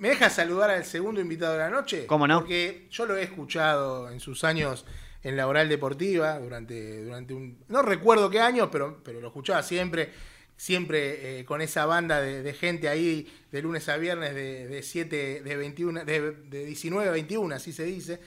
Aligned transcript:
¿Me 0.00 0.08
dejas 0.08 0.32
saludar 0.32 0.70
al 0.70 0.86
segundo 0.86 1.20
invitado 1.20 1.52
de 1.52 1.58
la 1.58 1.68
noche? 1.68 2.06
¿Cómo 2.06 2.26
no? 2.26 2.38
Porque 2.38 2.86
yo 2.90 3.04
lo 3.04 3.18
he 3.18 3.22
escuchado 3.22 4.10
en 4.10 4.18
sus 4.18 4.44
años 4.44 4.86
en 5.22 5.36
la 5.36 5.46
oral 5.46 5.68
deportiva 5.68 6.38
durante, 6.38 7.04
durante 7.04 7.34
un... 7.34 7.62
No 7.68 7.82
recuerdo 7.82 8.30
qué 8.30 8.40
años, 8.40 8.70
pero, 8.72 9.02
pero 9.04 9.20
lo 9.20 9.26
escuchaba 9.26 9.62
siempre, 9.62 10.10
siempre 10.56 11.40
eh, 11.40 11.44
con 11.44 11.60
esa 11.60 11.84
banda 11.84 12.22
de, 12.22 12.50
gente 12.54 12.88
ahí 12.88 13.30
de 13.52 13.60
lunes 13.60 13.90
a 13.90 13.98
viernes 13.98 14.34
de, 14.34 14.68
de 14.68 14.82
7, 14.82 15.42
de 15.42 15.56
21, 15.56 16.06
de, 16.06 16.32
de 16.48 16.64
19 16.64 17.06
a 17.06 17.12
21, 17.12 17.54
así 17.54 17.70
se 17.70 17.84
dice. 17.84 18.20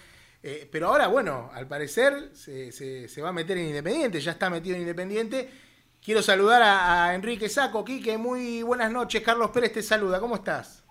Eh, 0.43 0.69
pero 0.71 0.89
ahora, 0.89 1.07
bueno, 1.07 1.49
al 1.55 1.67
parecer 1.67 2.29
se, 2.35 2.71
se, 2.71 3.21
va 3.23 3.29
a 3.29 3.33
meter 3.33 3.57
en 3.57 3.69
Independiente, 3.69 4.21
ya 4.21 4.33
está 4.33 4.51
metido 4.51 4.75
en 4.75 4.83
Independiente. 4.83 5.49
Quiero 6.05 6.21
saludar 6.21 6.61
a, 6.61 7.05
a 7.05 7.15
Enrique 7.15 7.49
Saco, 7.49 7.83
Quique, 7.83 8.15
muy 8.19 8.61
buenas 8.61 8.91
noches. 8.91 9.23
Carlos 9.23 9.49
Pérez 9.49 9.73
te 9.73 9.81
saluda, 9.81 10.19
¿cómo 10.19 10.35
estás? 10.35 10.82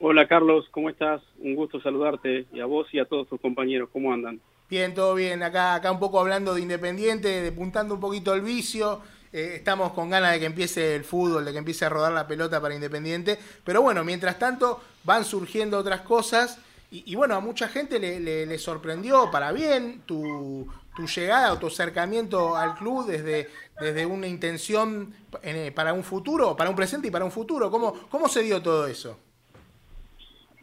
Hola 0.00 0.28
Carlos, 0.28 0.66
¿cómo 0.70 0.90
estás? 0.90 1.20
Un 1.40 1.56
gusto 1.56 1.80
saludarte 1.80 2.46
y 2.52 2.60
a 2.60 2.66
vos 2.66 2.86
y 2.92 3.00
a 3.00 3.04
todos 3.04 3.28
tus 3.28 3.40
compañeros, 3.40 3.88
¿cómo 3.92 4.12
andan? 4.12 4.40
Bien, 4.70 4.94
todo 4.94 5.12
bien. 5.16 5.42
Acá, 5.42 5.74
acá 5.74 5.90
un 5.90 5.98
poco 5.98 6.20
hablando 6.20 6.54
de 6.54 6.60
Independiente, 6.60 7.42
depuntando 7.42 7.94
un 7.94 8.00
poquito 8.00 8.32
el 8.32 8.42
vicio. 8.42 9.00
Eh, 9.32 9.54
estamos 9.56 9.92
con 9.94 10.08
ganas 10.08 10.32
de 10.32 10.38
que 10.38 10.46
empiece 10.46 10.94
el 10.94 11.02
fútbol, 11.02 11.44
de 11.44 11.50
que 11.50 11.58
empiece 11.58 11.84
a 11.84 11.88
rodar 11.88 12.12
la 12.12 12.28
pelota 12.28 12.60
para 12.60 12.76
Independiente. 12.76 13.40
Pero 13.64 13.82
bueno, 13.82 14.04
mientras 14.04 14.38
tanto 14.38 14.80
van 15.02 15.24
surgiendo 15.24 15.76
otras 15.76 16.02
cosas. 16.02 16.60
Y, 16.90 17.16
bueno, 17.16 17.34
a 17.34 17.40
mucha 17.40 17.68
gente 17.68 17.98
le, 17.98 18.58
sorprendió 18.58 19.30
para 19.30 19.52
bien 19.52 20.02
tu, 20.06 20.66
llegada 21.14 21.52
o 21.52 21.58
tu 21.58 21.66
acercamiento 21.66 22.56
al 22.56 22.76
club 22.76 23.04
desde, 23.04 23.50
desde 23.78 24.06
una 24.06 24.26
intención 24.26 25.12
eh, 25.42 25.70
para 25.74 25.92
un 25.92 26.02
futuro, 26.02 26.56
para 26.56 26.70
un 26.70 26.76
presente 26.76 27.08
y 27.08 27.10
para 27.10 27.26
un 27.26 27.32
futuro. 27.32 27.70
¿Cómo, 27.70 27.92
cómo 28.08 28.26
se 28.28 28.42
dio 28.42 28.62
todo 28.62 28.86
eso? 28.86 29.18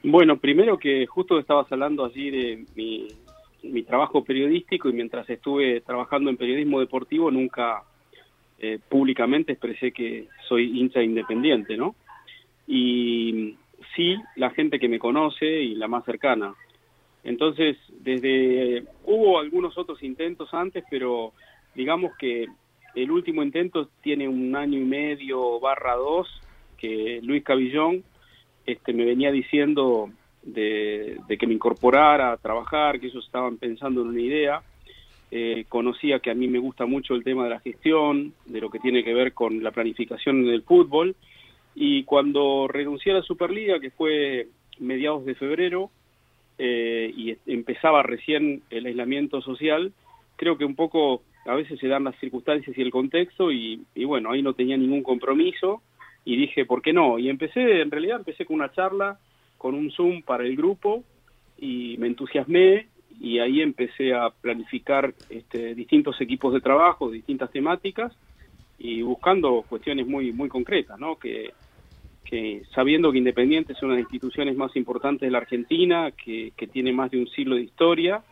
Bueno, 0.07 0.37
primero 0.37 0.77
que 0.77 1.07
justo 1.07 1.39
estabas 1.39 1.71
hablando 1.71 2.05
allí 2.05 2.29
de 2.29 2.65
mi, 2.75 3.81
trabajo 3.81 4.23
periodístico 4.23 4.87
y 4.87 4.93
mientras 4.93 5.27
estuve 5.27 5.81
trabajando 5.81 6.29
en 6.29 6.37
periodismo 6.37 6.79
deportivo 6.79 7.31
nunca 7.31 7.81
eh, 8.59 8.77
públicamente 8.87 9.53
expresé 9.53 9.91
que 9.91 10.27
soy 10.47 10.79
hincha 10.79 11.01
independiente, 11.01 11.75
¿no? 11.75 11.95
Y 12.67 13.55
sí, 13.95 14.15
la 14.35 14.51
gente 14.51 14.77
que 14.77 14.87
me 14.87 14.99
conoce 14.99 15.47
y 15.47 15.73
la 15.73 15.87
más 15.87 16.05
cercana. 16.05 16.53
Entonces, 17.23 17.75
desde 17.89 18.83
hubo 19.05 19.39
algunos 19.39 19.75
otros 19.75 20.03
intentos 20.03 20.53
antes, 20.53 20.83
pero 20.87 21.33
digamos 21.73 22.15
que 22.19 22.45
el 22.93 23.09
último 23.09 23.41
intento 23.41 23.89
tiene 24.03 24.27
un 24.27 24.55
año 24.55 24.77
y 24.77 24.85
medio 24.85 25.59
barra 25.59 25.95
dos, 25.95 26.27
que 26.77 27.21
Luis 27.23 27.43
Cabillón 27.43 28.03
este, 28.65 28.93
me 28.93 29.05
venía 29.05 29.31
diciendo 29.31 30.09
de, 30.43 31.17
que 31.39 31.47
me 31.47 31.53
incorporara 31.53 32.31
a 32.31 32.37
trabajar, 32.37 32.99
que 32.99 33.07
ellos 33.07 33.25
estaban 33.25 33.57
pensando 33.57 34.01
en 34.01 34.07
una 34.09 34.21
idea. 34.21 34.61
Eh, 35.31 35.65
conocía 35.67 36.19
que 36.19 36.31
a 36.31 36.35
mí 36.35 36.47
me 36.47 36.59
gusta 36.59 36.85
mucho 36.85 37.15
el 37.15 37.23
tema 37.23 37.43
de 37.43 37.49
la 37.49 37.59
gestión, 37.59 38.33
de 38.45 38.61
lo 38.61 38.69
que 38.69 38.79
tiene 38.79 39.03
que 39.03 39.13
ver 39.13 39.33
con 39.33 39.63
la 39.63 39.71
planificación 39.71 40.45
del 40.45 40.63
fútbol. 40.63 41.15
Y 41.73 42.03
cuando 42.03 42.67
renuncié 42.67 43.11
a 43.11 43.15
la 43.15 43.21
Superliga, 43.21 43.79
que 43.79 43.91
fue 43.91 44.47
mediados 44.79 45.25
de 45.25 45.35
febrero, 45.35 45.89
eh, 46.57 47.11
y 47.15 47.35
empezaba 47.47 48.01
recién 48.01 48.61
el 48.69 48.85
aislamiento 48.85 49.41
social, 49.41 49.91
creo 50.37 50.57
que 50.57 50.65
un 50.65 50.75
poco 50.75 51.21
a 51.45 51.53
veces 51.53 51.79
se 51.79 51.87
dan 51.87 52.05
las 52.05 52.17
circunstancias 52.19 52.77
y 52.77 52.81
el 52.81 52.91
contexto, 52.91 53.51
y 53.51 53.85
bueno, 54.05 54.31
ahí 54.31 54.41
no 54.41 54.53
tenía 54.53 54.77
ningún 54.77 55.03
compromiso 55.03 55.81
y 56.25 56.35
dije, 56.35 56.65
¿por 56.65 56.81
qué 56.81 56.91
no? 56.91 57.19
Y 57.19 57.29
empecé, 57.29 57.81
en 57.81 57.91
realidad 57.91 58.17
empecé 58.17 58.45
con 58.45 58.55
una 58.55 58.71
charla, 58.71 59.19
con 59.59 59.75
un 59.75 59.91
Zoom 59.91 60.23
para 60.23 60.43
el 60.43 60.55
grupo 60.55 61.03
y 61.57 61.95
me 61.99 62.07
entusiasmé 62.07 62.87
y 63.21 63.39
ahí 63.39 63.61
empecé 63.61 64.13
a 64.13 64.31
planificar 64.31 65.13
este, 65.29 65.75
distintos 65.75 66.19
equipos 66.19 66.51
de 66.53 66.61
trabajo, 66.61 67.11
distintas 67.11 67.51
temáticas 67.51 68.11
y 68.79 69.03
buscando 69.03 69.63
cuestiones 69.69 70.07
muy, 70.07 70.33
muy 70.33 70.49
concretas, 70.49 70.99
¿no? 70.99 71.15
Que, 71.15 71.53
que 72.25 72.63
sabiendo 72.73 73.11
que 73.11 73.19
Independiente 73.19 73.73
es 73.73 73.83
una 73.83 73.93
de 73.93 74.01
las 74.01 74.11
instituciones 74.11 74.57
más 74.57 74.75
importantes 74.75 75.21
de 75.27 75.31
la 75.31 75.37
Argentina, 75.37 76.11
que, 76.11 76.53
que 76.57 76.67
tiene 76.67 76.91
más 76.91 77.11
de 77.11 77.19
un 77.19 77.27
siglo 77.27 77.55
de 77.55 77.61
historia 77.61 78.23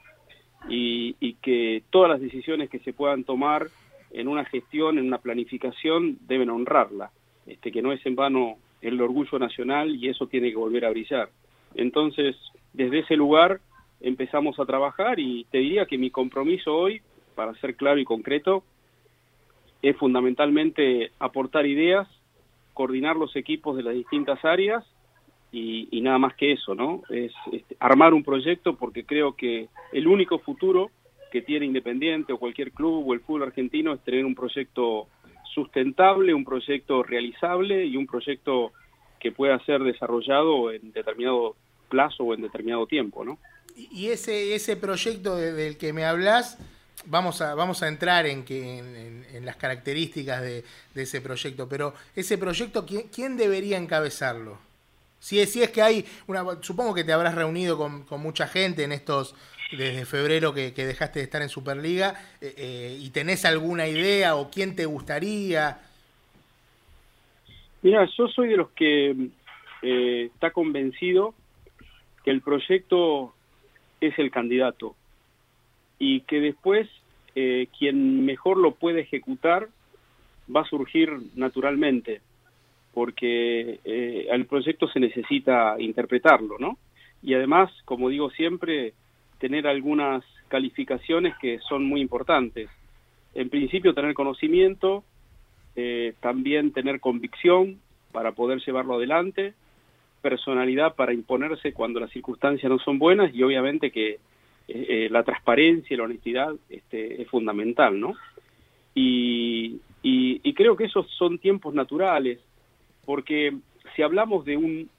y, 0.67 1.15
y 1.19 1.35
que 1.35 1.83
todas 1.91 2.09
las 2.09 2.21
decisiones 2.21 2.71
que 2.71 2.79
se 2.79 2.91
puedan 2.91 3.23
tomar 3.23 3.67
en 4.11 4.27
una 4.27 4.45
gestión, 4.45 4.97
en 4.97 5.05
una 5.05 5.19
planificación, 5.19 6.17
deben 6.27 6.49
honrarla 6.49 7.11
este, 7.47 7.71
que 7.71 7.81
no 7.81 7.91
es 7.91 8.05
en 8.05 8.15
vano 8.15 8.57
el 8.81 9.01
orgullo 9.01 9.39
nacional 9.39 9.95
y 9.95 10.09
eso 10.09 10.27
tiene 10.27 10.49
que 10.49 10.57
volver 10.57 10.85
a 10.85 10.89
brillar. 10.89 11.29
Entonces, 11.75 12.35
desde 12.73 12.99
ese 12.99 13.15
lugar 13.15 13.59
empezamos 14.01 14.59
a 14.59 14.65
trabajar 14.65 15.19
y 15.19 15.45
te 15.45 15.59
diría 15.59 15.85
que 15.85 15.97
mi 15.97 16.11
compromiso 16.11 16.75
hoy, 16.75 17.01
para 17.35 17.53
ser 17.55 17.75
claro 17.75 17.99
y 17.99 18.05
concreto, 18.05 18.63
es 19.81 19.95
fundamentalmente 19.97 21.11
aportar 21.19 21.65
ideas, 21.65 22.07
coordinar 22.73 23.15
los 23.15 23.35
equipos 23.35 23.77
de 23.77 23.83
las 23.83 23.93
distintas 23.93 24.43
áreas 24.43 24.83
y, 25.51 26.01
nada 26.01 26.17
más 26.17 26.35
que 26.35 26.53
eso, 26.53 26.73
¿no? 26.73 27.03
Es, 27.09 27.31
es, 27.51 27.63
armar 27.79 28.13
un 28.13 28.23
proyecto 28.23 28.75
porque 28.75 29.05
creo 29.05 29.35
que 29.35 29.67
el 29.91 30.07
único 30.07 30.39
futuro 30.39 30.89
que 31.31 31.41
tiene 31.41 31.65
Independiente 31.65 32.33
o 32.33 32.37
cualquier 32.37 32.71
club 32.71 33.07
o 33.07 33.13
el 33.13 33.19
fútbol 33.19 33.43
argentino 33.43 33.93
es 33.93 34.03
tener 34.03 34.25
un 34.25 34.35
proyecto 34.35 35.07
sustentable, 35.53 36.33
un 36.33 36.45
proyecto 36.45 37.03
realizable 37.03 37.85
y 37.85 37.97
un 37.97 38.07
proyecto 38.07 38.71
que 39.19 39.31
pueda 39.31 39.57
ser 39.65 39.81
desarrollado 39.81 40.71
en 40.71 40.91
determinado 40.91 41.55
plazo 41.89 42.23
o 42.23 42.33
en 42.33 42.41
determinado 42.41 42.85
tiempo, 42.87 43.23
¿no? 43.23 43.39
Y 43.75 44.09
ese 44.09 44.53
ese 44.53 44.75
proyecto 44.75 45.35
del 45.35 45.77
que 45.77 45.93
me 45.93 46.05
hablas, 46.05 46.59
vamos 47.05 47.41
a 47.41 47.55
vamos 47.55 47.81
a 47.81 47.87
entrar 47.87 48.25
en 48.25 48.43
que 48.43 48.79
en, 48.79 49.45
las 49.45 49.55
características 49.57 50.41
de, 50.41 50.63
ese 50.95 51.19
proyecto, 51.19 51.67
pero 51.67 51.93
ese 52.15 52.37
proyecto 52.37 52.85
quién, 52.85 53.09
quién 53.09 53.35
debería 53.35 53.77
encabezarlo? 53.77 54.57
Si 55.19 55.39
es, 55.39 55.51
si 55.51 55.63
es 55.63 55.69
que 55.69 55.81
hay 55.81 56.05
una 56.27 56.61
supongo 56.61 56.93
que 56.93 57.03
te 57.03 57.13
habrás 57.13 57.35
reunido 57.35 57.77
con, 57.77 58.03
con 58.03 58.21
mucha 58.21 58.47
gente 58.47 58.83
en 58.83 58.91
estos 58.91 59.35
desde 59.77 60.05
febrero 60.05 60.53
que, 60.53 60.71
dejaste 60.71 61.19
de 61.19 61.25
estar 61.25 61.41
en 61.41 61.49
Superliga 61.49 62.13
eh, 62.41 62.53
eh, 62.57 62.97
y 62.99 63.09
tenés 63.09 63.45
alguna 63.45 63.87
idea 63.87 64.35
o 64.35 64.49
quién 64.49 64.75
te 64.75 64.85
gustaría. 64.85 65.79
Mira, 67.81 68.07
yo 68.17 68.27
soy 68.27 68.49
de 68.49 68.57
los 68.57 68.69
que 68.71 69.15
eh, 69.81 70.29
está 70.33 70.51
convencido 70.51 71.33
que 72.23 72.31
el 72.31 72.41
proyecto 72.41 73.33
es 73.99 74.17
el 74.17 74.31
candidato 74.31 74.95
y 75.99 76.21
que 76.21 76.39
después 76.39 76.89
quien 77.79 78.23
mejor 78.25 78.57
lo 78.57 78.75
puede 78.75 79.01
ejecutar 79.01 79.67
va 80.55 80.61
a 80.61 80.69
surgir 80.69 81.11
naturalmente 81.33 82.21
porque 82.93 84.27
al 84.31 84.45
proyecto 84.45 84.87
se 84.87 84.99
necesita 84.99 85.75
interpretarlo, 85.79 86.59
¿no? 86.59 86.77
Y 87.23 87.33
además, 87.33 87.71
como 87.85 88.09
digo 88.09 88.29
siempre, 88.29 88.93
tener 89.39 89.67
algunas 89.67 90.23
calificaciones 90.47 91.33
que 91.41 91.59
son 91.67 91.85
muy 91.85 92.01
importantes. 92.01 92.69
En 93.33 93.49
principio, 93.49 93.93
tener 93.93 94.13
conocimiento, 94.13 95.03
eh, 95.75 96.13
también 96.19 96.71
tener 96.71 96.99
convicción 96.99 97.79
para 98.11 98.33
poder 98.33 98.59
llevarlo 98.59 98.95
adelante, 98.95 99.53
personalidad 100.21 100.95
para 100.95 101.13
imponerse 101.13 101.73
cuando 101.73 101.99
las 101.99 102.11
circunstancias 102.11 102.69
no 102.69 102.77
son 102.79 102.99
buenas 102.99 103.33
y 103.33 103.41
obviamente 103.43 103.91
que 103.91 104.11
eh, 104.11 104.19
eh, 104.67 105.07
la 105.09 105.23
transparencia 105.23 105.93
y 105.93 105.97
la 105.97 106.03
honestidad 106.03 106.53
este, 106.69 107.21
es 107.21 107.27
fundamental, 107.27 107.99
¿no? 107.99 108.13
Y, 108.95 109.79
y 110.03 110.53
creo 110.53 110.75
que 110.75 110.83
esos 110.83 111.09
son 111.17 111.39
tiempos 111.39 111.73
naturales, 111.73 112.39
porque 113.05 113.55
si 113.95 114.03
hablamos 114.03 114.45
de 114.45 114.57
un 114.57 114.89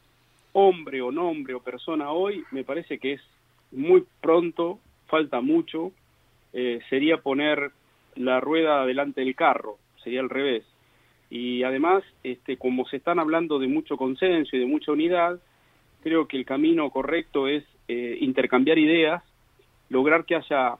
hombre 0.52 1.00
o 1.02 1.12
nombre 1.12 1.54
o 1.54 1.60
persona 1.60 2.10
hoy, 2.10 2.42
me 2.50 2.64
parece 2.64 2.98
que 2.98 3.12
es 3.12 3.20
muy 3.74 4.04
pronto, 4.20 4.78
falta 5.06 5.40
mucho, 5.40 5.92
eh, 6.52 6.80
sería 6.88 7.18
poner 7.18 7.72
la 8.16 8.40
rueda 8.40 8.86
delante 8.86 9.20
del 9.20 9.34
carro, 9.34 9.76
sería 10.02 10.20
al 10.20 10.30
revés. 10.30 10.64
Y 11.30 11.62
además, 11.64 12.04
este, 12.22 12.56
como 12.56 12.86
se 12.86 12.98
están 12.98 13.18
hablando 13.18 13.58
de 13.58 13.66
mucho 13.66 13.96
consenso 13.96 14.56
y 14.56 14.60
de 14.60 14.66
mucha 14.66 14.92
unidad, 14.92 15.40
creo 16.02 16.28
que 16.28 16.36
el 16.36 16.44
camino 16.44 16.88
correcto 16.90 17.48
es 17.48 17.64
eh, 17.88 18.18
intercambiar 18.20 18.78
ideas, 18.78 19.22
lograr 19.88 20.24
que 20.24 20.36
haya, 20.36 20.76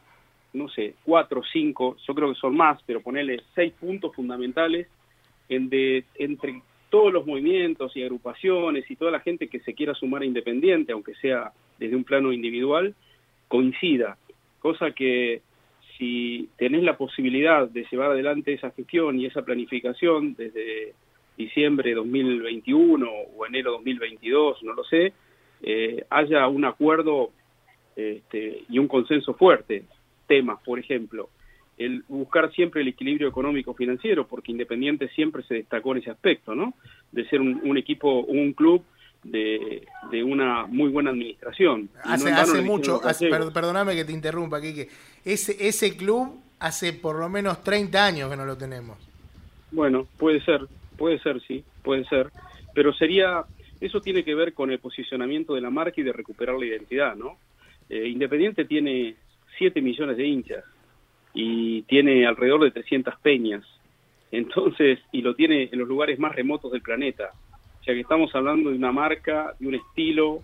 no 0.53 0.69
sé, 0.69 0.95
cuatro 1.05 1.43
cinco, 1.53 1.97
yo 2.07 2.15
creo 2.15 2.33
que 2.33 2.39
son 2.39 2.57
más, 2.57 2.81
pero 2.87 3.01
ponerle 3.01 3.43
seis 3.55 3.73
puntos 3.73 4.15
fundamentales 4.15 4.87
en 5.49 5.69
de, 5.69 6.05
entre 6.15 6.63
todos 6.89 7.13
los 7.13 7.27
movimientos 7.27 7.97
y 7.97 8.03
agrupaciones 8.03 8.89
y 8.89 8.97
toda 8.97 9.11
la 9.11 9.21
gente 9.21 9.49
que 9.49 9.61
se 9.61 9.75
quiera 9.75 9.95
sumar 9.95 10.23
a 10.23 10.27
Independiente, 10.27 10.93
aunque 10.93 11.15
sea 11.17 11.53
desde 11.79 11.97
un 11.97 12.05
plano 12.05 12.33
individual, 12.33 12.95
coincida. 13.49 14.17
Cosa 14.61 14.93
que 14.93 15.43
si 15.99 16.49
tenés 16.57 16.83
la 16.83 16.97
posibilidad 16.97 17.69
de 17.69 17.87
llevar 17.91 18.13
adelante 18.13 18.53
esa 18.53 18.71
gestión 18.71 19.21
y 19.21 19.27
esa 19.27 19.43
planificación 19.43 20.35
desde 20.35 20.95
diciembre 21.37 21.91
de 21.91 21.97
2021 21.97 23.07
o 23.37 23.47
enero 23.47 23.71
de 23.71 23.77
2022, 23.79 24.63
no 24.63 24.75
lo 24.75 24.85
sé, 24.85 25.13
eh, 25.63 26.05
haya 26.11 26.47
un 26.49 26.65
acuerdo 26.65 27.31
este, 27.97 28.63
y 28.69 28.79
un 28.79 28.89
consenso 28.89 29.35
fuerte. 29.35 29.85
Temas, 30.27 30.61
por 30.65 30.79
ejemplo, 30.79 31.29
el 31.77 32.05
buscar 32.09 32.53
siempre 32.53 32.83
el 32.83 32.89
equilibrio 32.89 33.29
económico 33.29 33.75
financiero, 33.75 34.27
porque 34.27 34.53
Independiente 34.53 35.09
siempre 35.09 35.43
se 35.45 35.55
destacó 35.55 35.93
en 35.93 35.99
ese 35.99 36.11
aspecto, 36.11 36.55
¿no? 36.55 36.75
De 37.13 37.29
ser 37.29 37.41
un, 37.41 37.77
equipo, 37.77 38.21
un 38.21 38.53
club 38.53 38.83
de, 39.25 39.87
una 40.25 40.67
muy 40.67 40.91
buena 40.91 41.11
administración. 41.11 41.89
Hace, 42.05 42.31
hace 42.31 42.63
mucho, 42.63 43.01
perdóname 43.53 43.95
que 43.95 44.05
te 44.05 44.13
interrumpa, 44.13 44.61
que 44.61 44.89
ese, 45.25 45.57
ese 45.67 45.97
club 45.97 46.41
hace 46.61 46.93
por 46.93 47.19
lo 47.19 47.29
menos 47.29 47.63
30 47.63 48.05
años 48.05 48.31
que 48.31 48.37
no 48.37 48.45
lo 48.45 48.57
tenemos. 48.57 48.97
Bueno, 49.71 50.07
puede 50.19 50.41
ser, 50.45 50.67
puede 50.97 51.19
ser, 51.19 51.41
sí, 51.43 51.65
puede 51.83 52.05
ser, 52.05 52.31
pero 52.75 52.93
sería, 52.93 53.45
eso 53.81 54.01
tiene 54.01 54.25
que 54.25 54.35
ver 54.35 54.55
con 54.55 54.71
el 54.71 54.79
posicionamiento 54.79 55.55
de 55.55 55.61
la 55.61 55.71
marca 55.71 56.01
y 56.01 56.05
de 56.05 56.13
recuperar 56.13 56.57
la 56.57 56.67
identidad, 56.67 57.17
¿no? 57.17 57.39
Eh, 57.89 58.09
Independiente 58.09 58.65
tiene 58.65 59.17
7 59.59 59.81
millones 59.83 60.17
de 60.17 60.27
hinchas 60.27 60.65
y 61.35 61.83
tiene 61.83 62.27
alrededor 62.27 62.63
de 62.63 62.71
300 62.71 63.15
peñas, 63.21 63.65
entonces, 64.31 65.01
y 65.13 65.23
lo 65.23 65.35
tiene 65.35 65.69
en 65.71 65.79
los 65.79 65.89
lugares 65.89 66.19
más 66.19 66.35
remotos 66.35 66.73
del 66.73 66.83
planeta, 66.83 67.33
o 67.85 67.87
sea 67.87 67.93
que 67.93 68.01
estamos 68.01 68.35
hablando 68.35 68.71
de 68.71 68.77
una 68.77 68.93
marca, 68.93 69.53
de 69.59 69.69
un 69.69 69.75
estilo, 69.75 70.41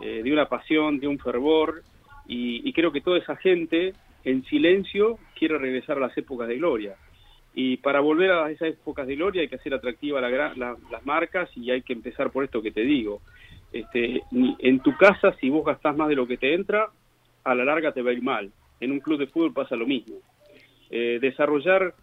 eh, 0.00 0.22
de 0.22 0.32
una 0.32 0.48
pasión, 0.48 1.00
de 1.00 1.08
un 1.08 1.18
fervor, 1.18 1.82
y, 2.28 2.72
creo 2.74 2.92
que 2.92 3.00
toda 3.00 3.18
esa 3.18 3.34
gente 3.34 3.92
en 4.22 4.44
silencio 4.44 5.18
quiere 5.36 5.58
regresar 5.58 5.96
a 5.96 6.02
las 6.02 6.16
épocas 6.16 6.46
de 6.46 6.58
gloria. 6.58 6.94
Y 7.56 7.78
para 7.78 7.98
volver 7.98 8.30
a 8.30 8.48
esas 8.52 8.68
épocas 8.68 9.08
de 9.08 9.16
gloria 9.16 9.42
hay 9.42 9.48
que 9.48 9.56
hacer 9.56 9.74
atractiva 9.74 10.20
las 10.20 11.04
marcas 11.04 11.50
y 11.56 11.72
hay 11.72 11.82
que 11.82 11.92
empezar 11.92 12.30
por 12.30 12.44
esto 12.44 12.62
que 12.62 12.70
te 12.70 12.82
digo. 12.82 13.20
Este, 13.72 14.22
en 14.30 14.78
tu 14.78 14.96
casa, 14.96 15.34
si 15.40 15.50
vos 15.50 15.66
gastás 15.66 15.96
más 15.96 16.08
de 16.08 16.14
lo 16.14 16.28
que 16.28 16.36
te 16.36 16.54
entra, 16.54 16.90
a 17.42 17.54
la 17.56 17.64
larga 17.64 17.90
te 17.90 18.02
va 18.02 18.10
a 18.10 18.14
ir 18.14 18.22
mal. 18.22 18.52
En 18.78 18.92
un 18.92 19.00
club 19.00 19.18
de 19.18 19.26
fútbol 19.26 19.52
pasa 19.52 19.74
lo 19.74 19.88
mismo. 19.88 20.18
Eh, 20.90 21.18
desarrollar 21.20 21.94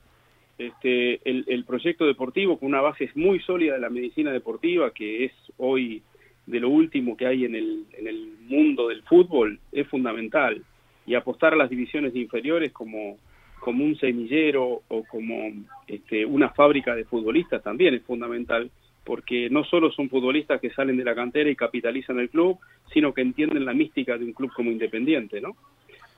este, 0.57 1.19
el, 1.25 1.63
proyecto 1.65 2.05
deportivo 2.05 2.59
con 2.59 2.69
una 2.69 2.81
base 2.81 3.09
muy 3.15 3.39
sólida 3.39 3.73
de 3.73 3.79
la 3.79 3.89
medicina 3.89 4.31
deportiva, 4.31 4.91
que 4.91 5.25
es 5.25 5.31
hoy 5.57 6.03
de 6.45 6.59
lo 6.59 6.69
último 6.69 7.17
que 7.17 7.25
hay 7.25 7.45
en 7.45 7.55
el, 7.55 7.85
en 7.93 8.07
el 8.07 8.33
mundo 8.47 8.89
del 8.89 9.01
fútbol, 9.03 9.59
es 9.71 9.87
fundamental. 9.87 10.63
Y 11.05 11.15
apostar 11.15 11.53
a 11.53 11.57
las 11.57 11.69
divisiones 11.69 12.15
inferiores 12.15 12.71
como, 12.71 13.17
como 13.59 13.83
un 13.83 13.97
semillero 13.97 14.83
o 14.87 15.03
como 15.03 15.51
este, 15.87 16.25
una 16.25 16.49
fábrica 16.49 16.95
de 16.95 17.05
futbolistas 17.05 17.63
también 17.63 17.93
es 17.95 18.03
fundamental, 18.03 18.69
porque 19.03 19.49
no 19.49 19.63
solo 19.65 19.91
son 19.91 20.09
futbolistas 20.09 20.61
que 20.61 20.69
salen 20.69 20.97
de 20.97 21.03
la 21.03 21.15
cantera 21.15 21.49
y 21.49 21.55
capitalizan 21.55 22.19
el 22.19 22.29
club, 22.29 22.57
sino 22.93 23.13
que 23.13 23.21
entienden 23.21 23.65
la 23.65 23.73
mística 23.73 24.17
de 24.17 24.25
un 24.25 24.33
club 24.33 24.51
como 24.55 24.71
independiente, 24.71 25.41
¿no? 25.41 25.55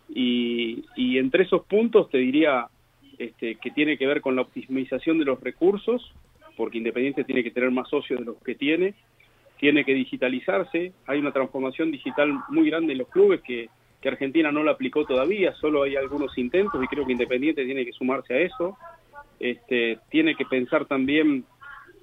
Y, 0.07 0.83
y 0.95 1.17
entre 1.17 1.45
esos 1.45 1.65
puntos 1.65 2.09
te 2.11 2.19
diría 2.19 2.67
este, 3.19 3.55
que 3.55 3.71
tiene 3.71 3.97
que 3.97 4.07
ver 4.07 4.21
con 4.21 4.35
la 4.35 4.43
optimización 4.43 5.19
de 5.19 5.25
los 5.25 5.39
recursos, 5.41 6.13
porque 6.55 6.77
Independiente 6.77 7.23
tiene 7.23 7.43
que 7.43 7.51
tener 7.51 7.71
más 7.71 7.89
socios 7.89 8.19
de 8.19 8.25
los 8.25 8.41
que 8.43 8.55
tiene, 8.55 8.93
tiene 9.59 9.85
que 9.85 9.93
digitalizarse, 9.93 10.93
hay 11.07 11.19
una 11.19 11.31
transformación 11.31 11.91
digital 11.91 12.33
muy 12.49 12.69
grande 12.69 12.93
en 12.93 12.99
los 12.99 13.09
clubes 13.09 13.41
que, 13.41 13.69
Argentina 14.05 14.51
no 14.51 14.63
la 14.63 14.73
aplicó 14.73 15.03
todavía, 15.03 15.51
solo 15.55 15.81
hay 15.81 15.95
algunos 15.95 16.37
intentos 16.37 16.79
y 16.83 16.85
creo 16.85 17.07
que 17.07 17.13
Independiente 17.13 17.65
tiene 17.65 17.83
que 17.83 17.91
sumarse 17.91 18.35
a 18.35 18.37
eso, 18.37 18.77
este, 19.39 19.97
tiene 20.11 20.35
que 20.35 20.45
pensar 20.45 20.85
también 20.85 21.43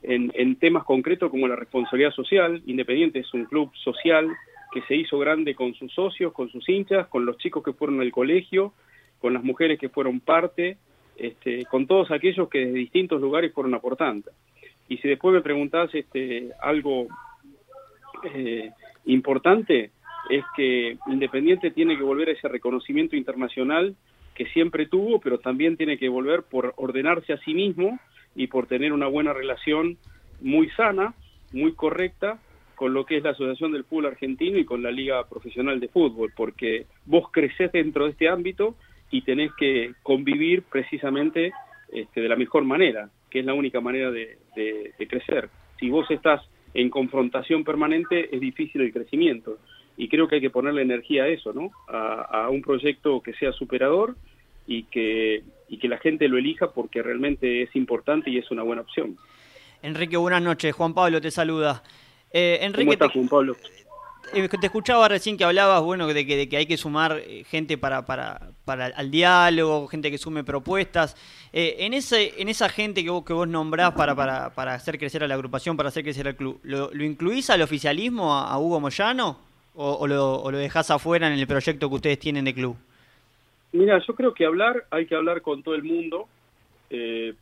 en, 0.02 0.32
en 0.34 0.56
temas 0.56 0.82
concretos 0.82 1.30
como 1.30 1.46
la 1.46 1.54
responsabilidad 1.54 2.10
social, 2.10 2.60
Independiente 2.66 3.20
es 3.20 3.32
un 3.32 3.44
club 3.44 3.70
social 3.84 4.28
que 4.72 4.82
se 4.88 4.96
hizo 4.96 5.16
grande 5.20 5.54
con 5.54 5.74
sus 5.74 5.92
socios, 5.92 6.32
con 6.32 6.48
sus 6.48 6.68
hinchas, 6.68 7.06
con 7.06 7.24
los 7.24 7.38
chicos 7.38 7.62
que 7.62 7.72
fueron 7.72 8.00
al 8.00 8.10
colegio, 8.10 8.72
con 9.20 9.34
las 9.34 9.44
mujeres 9.44 9.78
que 9.78 9.88
fueron 9.88 10.18
parte, 10.18 10.78
este, 11.16 11.64
con 11.66 11.86
todos 11.86 12.10
aquellos 12.10 12.48
que 12.48 12.60
desde 12.60 12.78
distintos 12.78 13.20
lugares 13.20 13.52
fueron 13.52 13.74
aportando. 13.74 14.30
Y 14.88 14.98
si 14.98 15.08
después 15.08 15.34
me 15.34 15.40
preguntás 15.40 15.94
este, 15.94 16.50
algo 16.60 17.06
eh, 18.24 18.70
importante, 19.06 19.90
es 20.30 20.44
que 20.56 20.96
Independiente 21.06 21.70
tiene 21.70 21.96
que 21.96 22.02
volver 22.02 22.28
a 22.28 22.32
ese 22.32 22.48
reconocimiento 22.48 23.16
internacional 23.16 23.96
que 24.34 24.46
siempre 24.46 24.86
tuvo, 24.86 25.20
pero 25.20 25.38
también 25.38 25.76
tiene 25.76 25.98
que 25.98 26.08
volver 26.08 26.42
por 26.42 26.74
ordenarse 26.76 27.32
a 27.32 27.38
sí 27.38 27.54
mismo 27.54 27.98
y 28.34 28.46
por 28.46 28.66
tener 28.66 28.92
una 28.92 29.06
buena 29.06 29.32
relación 29.32 29.98
muy 30.40 30.68
sana, 30.70 31.14
muy 31.52 31.74
correcta 31.74 32.38
con 32.74 32.94
lo 32.94 33.04
que 33.04 33.18
es 33.18 33.22
la 33.22 33.30
Asociación 33.30 33.72
del 33.72 33.84
Fútbol 33.84 34.06
Argentino 34.06 34.58
y 34.58 34.64
con 34.64 34.82
la 34.82 34.90
Liga 34.90 35.28
Profesional 35.28 35.78
de 35.78 35.88
Fútbol, 35.88 36.32
porque 36.34 36.86
vos 37.04 37.30
crecés 37.30 37.70
dentro 37.70 38.06
de 38.06 38.12
este 38.12 38.28
ámbito 38.28 38.74
y 39.12 39.20
tenés 39.20 39.52
que 39.54 39.92
convivir 40.02 40.62
precisamente 40.62 41.52
este, 41.92 42.22
de 42.22 42.28
la 42.28 42.34
mejor 42.34 42.64
manera, 42.64 43.10
que 43.30 43.40
es 43.40 43.44
la 43.44 43.54
única 43.54 43.80
manera 43.80 44.10
de, 44.10 44.38
crecer. 45.08 45.50
Si 45.78 45.90
vos 45.90 46.10
estás 46.10 46.40
en 46.72 46.88
confrontación 46.88 47.62
permanente, 47.62 48.34
es 48.34 48.40
difícil 48.40 48.80
el 48.80 48.92
crecimiento. 48.92 49.58
Y 49.98 50.08
creo 50.08 50.26
que 50.26 50.36
hay 50.36 50.40
que 50.40 50.48
ponerle 50.48 50.80
energía 50.80 51.24
a 51.24 51.28
eso, 51.28 51.52
¿no? 51.52 51.70
A, 51.88 52.48
un 52.48 52.62
proyecto 52.62 53.20
que 53.20 53.34
sea 53.34 53.52
superador 53.52 54.16
y 54.66 54.84
que, 54.84 55.42
y 55.68 55.76
que 55.76 55.88
la 55.88 55.98
gente 55.98 56.26
lo 56.28 56.38
elija 56.38 56.72
porque 56.72 57.02
realmente 57.02 57.62
es 57.62 57.76
importante 57.76 58.30
y 58.30 58.38
es 58.38 58.50
una 58.50 58.62
buena 58.62 58.80
opción. 58.80 59.18
Enrique, 59.82 60.16
buenas 60.16 60.42
noches. 60.42 60.74
Juan 60.74 60.94
Pablo 60.94 61.20
te 61.20 61.30
saluda. 61.30 61.82
Eh, 62.32 62.60
Enrique, 62.62 62.84
¿Cómo 62.84 62.92
estás, 62.92 63.12
Juan 63.12 63.28
Pablo? 63.28 63.56
Eh, 64.34 64.48
te 64.48 64.66
escuchaba 64.66 65.08
recién 65.08 65.36
que 65.36 65.44
hablabas, 65.44 65.82
bueno, 65.82 66.06
de 66.06 66.26
que, 66.26 66.36
de 66.36 66.48
que 66.48 66.56
hay 66.56 66.66
que 66.66 66.76
sumar 66.76 67.20
eh, 67.26 67.44
gente 67.44 67.76
para, 67.76 68.06
para, 68.06 68.52
para 68.64 68.86
al 68.86 69.10
diálogo, 69.10 69.88
gente 69.88 70.10
que 70.10 70.18
sume 70.18 70.44
propuestas. 70.44 71.16
Eh, 71.52 71.76
en 71.80 71.92
ese 71.92 72.40
en 72.40 72.48
esa 72.48 72.68
gente 72.68 73.04
que 73.04 73.10
vos, 73.10 73.24
que 73.24 73.32
vos 73.32 73.46
nombrás 73.46 73.92
para, 73.92 74.14
para, 74.14 74.50
para 74.54 74.74
hacer 74.74 74.98
crecer 74.98 75.22
a 75.22 75.28
la 75.28 75.34
agrupación, 75.34 75.76
para 75.76 75.90
hacer 75.90 76.02
crecer 76.02 76.28
al 76.28 76.36
club, 76.36 76.58
¿lo, 76.62 76.90
lo 76.92 77.04
incluís 77.04 77.50
al 77.50 77.62
oficialismo, 77.62 78.34
a, 78.34 78.58
Hugo 78.58 78.80
Moyano, 78.80 79.38
o, 79.74 80.06
lo, 80.06 80.50
lo 80.50 80.58
dejás 80.58 80.90
afuera 80.90 81.26
en 81.26 81.38
el 81.38 81.46
proyecto 81.46 81.88
que 81.88 81.94
ustedes 81.94 82.18
tienen 82.18 82.44
de 82.44 82.54
club? 82.54 82.76
Mira, 83.72 83.98
yo 84.06 84.14
creo 84.14 84.34
que 84.34 84.44
hablar, 84.44 84.84
hay 84.90 85.06
que 85.06 85.14
hablar 85.14 85.42
con 85.42 85.62
todo 85.62 85.74
el 85.74 85.82
mundo, 85.82 86.28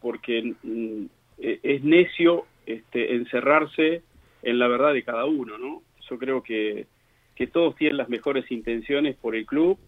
porque 0.01 0.55
mm, 0.63 1.05
es 1.39 1.83
necio 1.83 2.47
este, 2.67 3.17
encerrarse 3.17 4.03
en 4.43 4.59
la 4.59 4.69
verdad 4.69 4.93
de 4.93 5.03
cada 5.03 5.25
uno, 5.25 5.59
¿no? 5.59 5.83
Yo 6.11 6.19
creo 6.19 6.43
que, 6.43 6.87
que 7.37 7.47
todos 7.47 7.77
tienen 7.77 7.97
las 7.97 8.09
mejores 8.09 8.51
intenciones 8.51 9.17
por 9.17 9.37
el 9.37 9.47
club, 9.47 9.79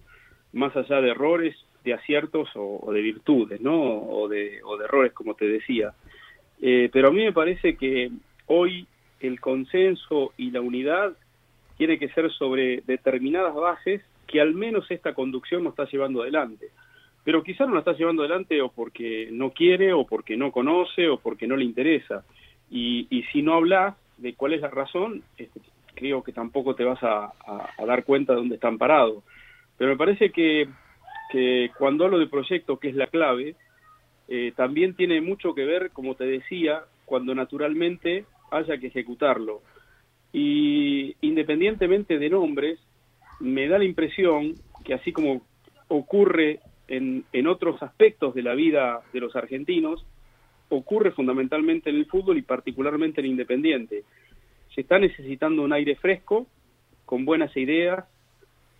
más 0.52 0.74
allá 0.76 1.00
de 1.00 1.10
errores, 1.10 1.56
de 1.84 1.94
aciertos 1.94 2.48
o, 2.54 2.92
de 2.92 3.02
virtudes, 3.02 3.60
¿no? 3.60 3.74
O 3.74 4.28
de, 4.28 4.60
o 4.64 4.76
de, 4.76 4.84
errores, 4.84 5.12
como 5.12 5.34
te 5.34 5.46
decía. 5.46 5.92
Eh, 6.60 6.88
pero 6.92 7.08
a 7.08 7.10
mí 7.10 7.24
me 7.24 7.32
parece 7.32 7.76
que 7.76 8.10
hoy 8.46 8.86
el 9.20 9.40
consenso 9.40 10.32
y 10.36 10.50
la 10.50 10.60
unidad 10.60 11.12
tiene 11.76 11.98
que 11.98 12.08
ser 12.10 12.30
sobre 12.32 12.82
determinadas 12.86 13.54
bases 13.54 14.02
que 14.28 14.40
al 14.40 14.54
menos 14.54 14.88
esta 14.90 15.14
conducción 15.14 15.64
no 15.64 15.70
está 15.70 15.84
llevando 15.86 16.22
adelante. 16.22 16.68
Pero 17.24 17.42
quizás 17.42 17.68
no 17.68 17.74
la 17.74 17.80
está 17.80 17.92
llevando 17.92 18.22
adelante 18.22 18.60
o 18.62 18.70
porque 18.70 19.28
no 19.30 19.50
quiere, 19.50 19.92
o 19.92 20.06
porque 20.06 20.36
no 20.36 20.52
conoce, 20.52 21.08
o 21.08 21.18
porque 21.18 21.46
no 21.46 21.56
le 21.56 21.64
interesa. 21.64 22.24
Y, 22.70 23.06
y 23.10 23.24
si 23.24 23.42
no 23.42 23.54
hablas 23.54 23.96
de 24.16 24.34
cuál 24.34 24.54
es 24.54 24.60
la 24.60 24.70
razón, 24.70 25.22
este, 25.36 25.60
creo 25.94 26.22
que 26.22 26.32
tampoco 26.32 26.74
te 26.74 26.84
vas 26.84 27.02
a, 27.02 27.32
dar 27.84 28.04
cuenta 28.04 28.32
de 28.32 28.38
dónde 28.38 28.54
están 28.56 28.78
parados. 28.78 29.22
Pero 29.76 29.90
me 29.90 29.96
parece 29.96 30.30
que, 30.30 30.68
que 31.30 31.70
cuando 31.78 32.04
hablo 32.04 32.18
de 32.18 32.26
proyecto, 32.26 32.78
que 32.78 32.88
es 32.88 32.94
la 32.94 33.06
clave, 33.06 33.56
eh, 34.28 34.52
también 34.56 34.94
tiene 34.94 35.20
mucho 35.20 35.54
que 35.54 35.64
ver, 35.64 35.90
como 35.90 36.14
te 36.14 36.24
decía, 36.24 36.82
cuando 37.04 37.34
naturalmente 37.34 38.24
haya 38.50 38.78
que 38.78 38.88
ejecutarlo. 38.88 39.62
Y 40.32 41.14
independientemente 41.20 42.18
de 42.18 42.30
nombres, 42.30 42.78
me 43.40 43.68
da 43.68 43.78
la 43.78 43.84
impresión 43.84 44.54
que 44.84 44.94
así 44.94 45.12
como 45.12 45.42
ocurre 45.88 46.60
en, 46.88 47.24
en 47.32 47.46
otros 47.46 47.82
aspectos 47.82 48.34
de 48.34 48.42
la 48.42 48.54
vida 48.54 49.00
de 49.12 49.20
los 49.20 49.36
argentinos, 49.36 50.04
ocurre 50.68 51.10
fundamentalmente 51.10 51.90
en 51.90 51.96
el 51.96 52.06
fútbol 52.06 52.38
y 52.38 52.42
particularmente 52.42 53.20
en 53.20 53.26
Independiente 53.26 54.04
se 54.74 54.82
está 54.82 54.98
necesitando 54.98 55.62
un 55.62 55.72
aire 55.72 55.96
fresco, 55.96 56.46
con 57.04 57.24
buenas 57.24 57.56
ideas, 57.56 58.04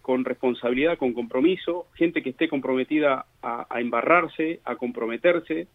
con 0.01 0.25
responsabilidad, 0.25 0.99
con 0.99 1.13
compromiso, 1.13 1.87
gente 1.95 2.23
que 2.23 2.31
esté 2.31 2.49
comprometida 2.49 3.27
a, 3.43 3.81
embarrarse, 3.81 4.61
a 4.65 4.77
comprometerse, 4.77 5.69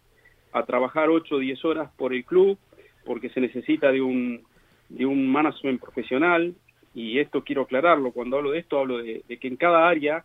a 0.52 0.64
trabajar 0.64 1.08
8 1.08 1.34
o 1.34 1.38
10 1.38 1.64
horas 1.64 1.90
por 1.96 2.12
el 2.12 2.24
club, 2.24 2.58
porque 3.04 3.30
se 3.30 3.40
necesita 3.40 3.90
de 3.90 4.02
un, 4.02 4.42
de 4.88 5.06
un 5.06 5.30
management 5.30 5.80
profesional, 5.80 6.54
y 6.94 7.20
esto 7.20 7.42
quiero 7.44 7.62
aclararlo, 7.62 8.12
cuando 8.12 8.36
hablo 8.36 8.50
de 8.50 8.58
esto 8.58 8.78
hablo 8.78 8.98
de, 8.98 9.22
de 9.26 9.36
que 9.38 9.48
en 9.48 9.56
cada 9.56 9.88
área, 9.88 10.24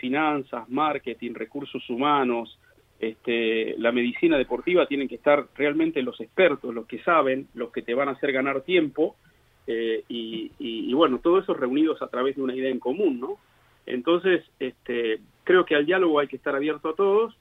finanzas, 0.00 0.68
marketing, 0.68 1.34
recursos 1.34 1.88
humanos, 1.90 2.58
este, 2.98 3.74
la 3.78 3.92
medicina 3.92 4.38
deportiva, 4.38 4.86
tienen 4.86 5.08
que 5.08 5.16
estar 5.16 5.46
realmente 5.54 6.02
los 6.02 6.20
expertos, 6.20 6.74
los 6.74 6.86
que 6.86 7.00
saben, 7.00 7.48
los 7.54 7.70
que 7.70 7.82
te 7.82 7.94
van 7.94 8.08
a 8.08 8.12
hacer 8.12 8.32
ganar 8.32 8.62
tiempo, 8.62 9.16
eh, 9.66 10.04
y, 10.08 10.92
bueno, 10.94 11.18
todo 11.18 11.38
eso 11.38 11.54
reunidos 11.54 12.02
a 12.02 12.08
través 12.08 12.36
de 12.36 12.42
una 12.42 12.54
idea 12.54 12.70
en 12.70 12.78
común, 12.78 13.20
¿no? 13.20 13.38
Entonces, 13.86 14.44
este, 14.58 15.20
creo 15.44 15.64
que 15.64 15.74
al 15.74 15.86
diálogo 15.86 16.18
hay 16.18 16.28
que 16.28 16.36
estar 16.36 16.54
abierto 16.54 16.90
a 16.90 16.94
todos, 16.94 17.36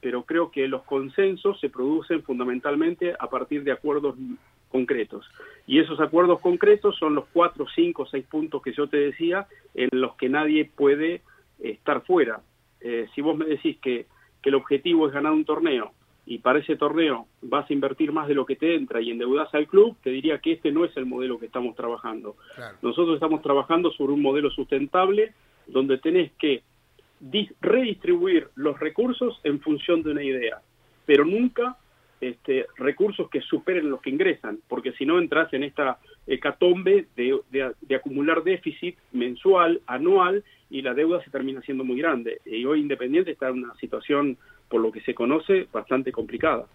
pero 0.00 0.22
creo 0.24 0.50
que 0.50 0.68
los 0.68 0.82
consensos 0.84 1.58
se 1.60 1.70
producen 1.70 2.22
fundamentalmente 2.22 3.14
a 3.18 3.28
partir 3.28 3.64
de 3.64 3.72
acuerdos 3.72 4.16
concretos. 4.68 5.28
Y 5.66 5.80
esos 5.80 5.98
acuerdos 6.00 6.40
concretos 6.40 6.96
son 6.96 7.14
los 7.14 7.24
cuatro, 7.32 7.66
cinco, 7.74 8.06
seis 8.06 8.24
puntos 8.26 8.62
que 8.62 8.72
yo 8.72 8.86
te 8.86 8.98
decía, 8.98 9.46
en 9.74 9.88
los 9.92 10.14
que 10.16 10.28
nadie 10.28 10.70
puede 10.76 11.22
estar 11.58 12.04
fuera. 12.04 12.40
Eh, 12.80 13.08
si 13.14 13.22
vos 13.22 13.36
me 13.36 13.46
decís 13.46 13.78
que, 13.78 14.06
que 14.40 14.50
el 14.50 14.54
objetivo 14.54 15.08
es 15.08 15.12
ganar 15.12 15.32
un 15.32 15.44
torneo 15.44 15.92
y 16.28 16.38
para 16.40 16.58
ese 16.58 16.76
torneo 16.76 17.26
vas 17.40 17.68
a 17.68 17.72
invertir 17.72 18.12
más 18.12 18.28
de 18.28 18.34
lo 18.34 18.44
que 18.44 18.54
te 18.54 18.74
entra 18.74 19.00
y 19.00 19.10
endeudas 19.10 19.48
al 19.54 19.66
club, 19.66 19.96
te 20.02 20.10
diría 20.10 20.38
que 20.40 20.52
este 20.52 20.70
no 20.70 20.84
es 20.84 20.94
el 20.98 21.06
modelo 21.06 21.38
que 21.38 21.46
estamos 21.46 21.74
trabajando. 21.74 22.36
Nosotros 22.82 23.14
estamos 23.14 23.40
trabajando 23.40 23.90
sobre 23.92 24.12
un 24.12 24.20
modelo 24.20 24.50
sustentable 24.50 25.32
donde 25.66 25.96
tenés 25.96 26.30
que 26.32 26.62
redistribuir 27.62 28.48
los 28.56 28.78
recursos 28.78 29.40
en 29.42 29.58
función 29.60 30.02
de 30.02 30.10
una 30.10 30.22
idea, 30.22 30.60
pero 31.06 31.24
nunca 31.24 31.78
este, 32.20 32.66
recursos 32.76 33.30
que 33.30 33.40
superen 33.40 33.88
los 33.88 34.02
que 34.02 34.10
ingresan, 34.10 34.58
porque 34.68 34.92
si 34.92 35.06
no 35.06 35.18
entras 35.18 35.50
en 35.54 35.62
esta 35.62 35.98
hecatombe 36.26 37.06
de, 37.16 37.40
de, 37.50 37.94
acumular 37.94 38.42
déficit 38.42 38.98
mensual, 39.12 39.80
anual, 39.86 40.44
y 40.68 40.82
la 40.82 40.92
deuda 40.92 41.24
se 41.24 41.30
termina 41.30 41.62
siendo 41.62 41.84
muy 41.84 41.98
grande. 41.98 42.42
Y 42.44 42.66
hoy 42.66 42.80
Independiente 42.80 43.30
está 43.30 43.48
en 43.48 43.64
una 43.64 43.74
situación 43.76 44.36
por 44.68 44.80
lo 44.80 44.92
que 44.92 45.00
se 45.00 45.14
conoce, 45.14 45.66
bastante 45.72 46.12
complicada. 46.12 46.66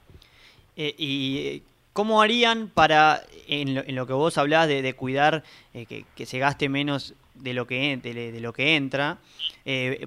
Eh, 0.76 0.96
¿Y 0.98 1.38
eh, 1.38 1.62
cómo 1.94 2.22
harían 2.22 2.70
para, 2.70 3.22
en 3.48 3.96
lo, 3.96 4.08
que 4.08 4.14
vos 4.14 4.38
hablás 4.38 4.68
de, 4.68 4.94
cuidar 4.96 5.44
eh, 5.74 5.86
que, 5.86 6.26
se 6.26 6.40
gaste 6.40 6.70
menos 6.70 7.14
de 7.36 7.54
lo 7.54 7.68
que, 7.68 7.98
de, 7.98 8.40
lo 8.40 8.54
que 8.54 8.76
entra, 8.76 9.18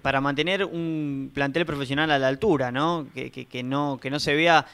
para 0.03 0.21
mantener 0.21 0.65
un 0.65 1.31
plantel 1.35 1.67
profesional 1.67 2.11
a 2.11 2.19
la 2.19 2.29
altura, 2.29 2.71
¿no? 2.73 3.07
Que, 3.15 3.31
que 3.31 3.63
no, 3.63 3.99
que 4.01 4.11
no 4.11 4.19
se 4.19 4.35
vea 4.35 4.67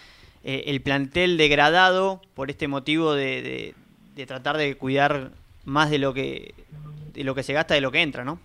el 0.45 0.81
plantel 0.81 1.37
degradado 1.37 2.21
por 2.35 2.50
este 2.50 2.69
motivo 2.69 3.14
de, 3.14 3.75
de, 4.14 4.26
tratar 4.26 4.57
de 4.57 4.76
cuidar 4.76 5.31
más 5.64 5.90
de 5.90 5.99
lo 5.99 6.12
que 6.14 6.54
de 7.14 7.25
lo 7.25 7.35
que 7.35 7.42
se 7.42 7.52
gasta 7.52 7.75
de 7.75 7.81
lo 7.81 7.90
que 7.90 8.00
entra, 8.00 8.25
¿no? 8.25 8.38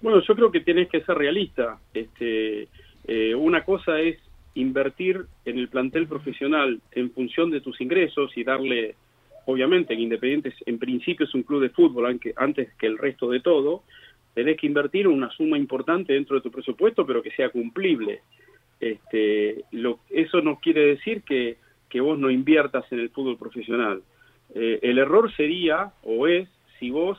Bueno, 0.00 0.20
yo 0.20 0.34
creo 0.34 0.50
que 0.50 0.60
tienes 0.60 0.88
que 0.88 1.00
ser 1.02 1.16
realista. 1.16 1.78
Este, 1.94 2.68
eh, 3.06 3.34
una 3.34 3.64
cosa 3.64 4.00
es 4.00 4.18
invertir 4.54 5.26
en 5.44 5.58
el 5.58 5.68
plantel 5.68 6.06
profesional 6.06 6.80
en 6.92 7.10
función 7.10 7.50
de 7.50 7.60
tus 7.60 7.80
ingresos 7.80 8.36
y 8.36 8.42
darle, 8.42 8.94
obviamente, 9.44 9.94
en 9.94 10.00
Independiente 10.00 10.54
en 10.64 10.78
principio 10.78 11.26
es 11.26 11.34
un 11.34 11.42
club 11.42 11.62
de 11.62 11.70
fútbol 11.70 12.06
aunque, 12.06 12.32
antes 12.36 12.72
que 12.74 12.86
el 12.86 12.98
resto 12.98 13.30
de 13.30 13.40
todo, 13.40 13.82
tenés 14.34 14.56
que 14.56 14.66
invertir 14.66 15.08
una 15.08 15.30
suma 15.30 15.56
importante 15.56 16.12
dentro 16.12 16.36
de 16.36 16.42
tu 16.42 16.50
presupuesto, 16.50 17.06
pero 17.06 17.22
que 17.22 17.30
sea 17.30 17.50
cumplible. 17.50 18.20
Este, 18.80 19.64
lo, 19.72 20.00
eso 20.10 20.40
no 20.40 20.58
quiere 20.58 20.86
decir 20.86 21.22
que, 21.22 21.56
que 21.88 22.00
vos 22.00 22.18
no 22.18 22.30
inviertas 22.30 22.84
en 22.92 23.00
el 23.00 23.10
fútbol 23.10 23.38
profesional. 23.38 24.02
Eh, 24.54 24.78
el 24.82 24.98
error 24.98 25.34
sería, 25.36 25.92
o 26.02 26.26
es, 26.26 26.48
si 26.78 26.90
vos 26.90 27.18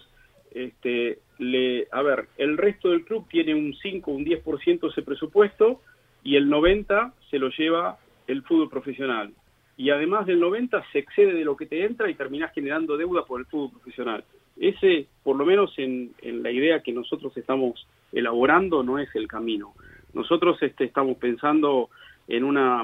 este, 0.54 1.20
le, 1.40 1.88
a 1.92 2.02
ver, 2.02 2.28
el 2.38 2.58
resto 2.58 2.90
del 2.90 3.06
club 3.06 3.28
tiene 3.30 3.54
un 3.54 3.76
5, 3.76 4.12
un 4.12 4.26
10% 4.26 4.80
de 4.80 4.88
ese 4.88 5.02
presupuesto 5.02 5.82
y 6.24 6.36
el 6.36 6.50
90 6.50 7.14
se 7.30 7.40
lo 7.40 7.50
lleva 7.50 7.98
el 8.28 8.44
fútbol 8.44 8.70
profesional. 8.70 9.32
Y 9.78 9.92
además 9.92 10.26
del 10.26 10.40
90 10.40 10.84
se 10.92 11.00
excede 11.00 11.34
de 11.34 11.46
lo 11.46 11.56
que 11.56 11.68
te 11.68 11.86
entra 11.86 12.10
y 12.10 12.16
terminás 12.16 12.54
generando 12.54 12.98
deuda 12.98 13.26
por 13.26 13.40
el 13.40 13.46
fútbol 13.46 13.72
profesional. 13.72 14.24
Ese, 14.60 15.06
por 15.24 15.36
lo 15.36 15.46
menos 15.46 15.72
en, 15.78 16.14
la 16.22 16.52
idea 16.52 16.82
que 16.82 16.92
nosotros 16.92 17.38
estamos 17.38 17.88
elaborando, 18.12 18.82
no 18.82 18.98
es 18.98 19.08
el 19.16 19.28
camino. 19.28 19.74
Nosotros 20.14 20.58
este, 20.64 20.86
estamos 20.86 21.18
pensando 21.18 21.90
en 22.28 22.44
una, 22.44 22.84